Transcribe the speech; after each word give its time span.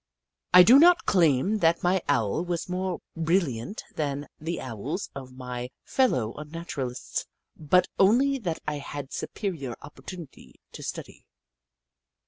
I 0.51 0.63
do 0.63 0.79
not 0.79 1.05
claim 1.05 1.59
that 1.59 1.83
my 1.83 2.01
Owl 2.09 2.43
was 2.43 2.67
more 2.67 3.01
brilliant 3.15 3.83
than 3.93 4.25
the 4.39 4.59
Owls 4.59 5.11
of 5.13 5.31
my 5.33 5.69
fellow 5.83 6.33
Unnaturalists, 6.37 7.27
but 7.55 7.87
only 7.99 8.39
that 8.39 8.57
I 8.67 8.79
had 8.79 9.13
superior 9.13 9.75
opportunities 9.83 10.55
to 10.71 10.81
study. 10.81 11.27